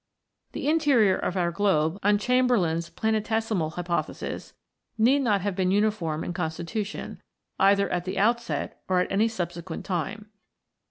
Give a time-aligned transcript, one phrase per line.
[0.53, 4.53] The interior of our globe, on Chamberlin's planetesimal hypothesis,
[4.97, 7.21] need not have been uniform in constitution,
[7.59, 10.31] either at the outset or at any subsequent time.